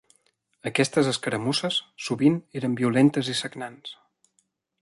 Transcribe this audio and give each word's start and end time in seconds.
Aquestes 0.69 1.09
escaramusses 1.11 1.77
sovint 2.07 2.41
eren 2.63 2.81
violentes 2.83 3.33
i 3.35 3.37
sagnants. 3.43 3.97